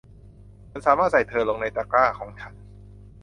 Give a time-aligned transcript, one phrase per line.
[0.69, 2.53] ฉันสามารถใส่เธอลงในตะกร้าของฉัน